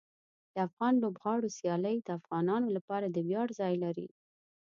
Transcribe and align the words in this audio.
د 0.53 0.55
افغان 0.67 0.93
لوبغاړو 1.03 1.53
سیالۍ 1.57 1.97
د 2.01 2.09
افغانانو 2.19 2.67
لپاره 2.77 3.05
د 3.09 3.17
ویاړ 3.27 3.47
ځای 3.59 3.73
لري. 3.83 4.07